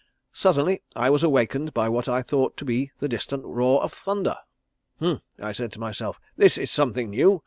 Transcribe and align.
Suddenly 0.33 0.81
I 0.95 1.11
was 1.11 1.21
awakened 1.21 1.75
by 1.75 1.87
what 1.87 2.09
I 2.09 2.23
thought 2.23 2.57
to 2.57 2.65
be 2.65 2.89
the 2.97 3.07
distant 3.07 3.45
roar 3.45 3.83
of 3.83 3.93
thunder. 3.93 4.35
'Humph!' 4.99 5.21
I 5.39 5.51
said 5.51 5.71
to 5.73 5.79
myself. 5.79 6.19
'This 6.37 6.57
is 6.57 6.71
something 6.71 7.11
new. 7.11 7.39